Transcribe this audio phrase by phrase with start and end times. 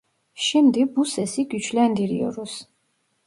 [0.33, 2.67] Şimdi bu sesi güçlendiriyoruz.